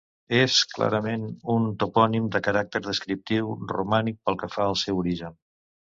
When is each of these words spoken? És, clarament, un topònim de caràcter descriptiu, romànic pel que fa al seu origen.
És, 0.35 0.53
clarament, 0.75 1.25
un 1.57 1.67
topònim 1.83 2.29
de 2.37 2.41
caràcter 2.47 2.83
descriptiu, 2.89 3.53
romànic 3.75 4.19
pel 4.25 4.41
que 4.45 4.51
fa 4.55 4.67
al 4.71 4.79
seu 4.87 5.03
origen. 5.07 5.39